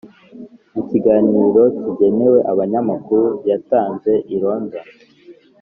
mu 0.73 0.81
kiganiro 0.89 1.61
kigenewe 1.79 2.39
abanyamakuru 2.51 3.25
yatanze 3.49 4.11
i 4.35 4.35
london, 4.43 4.87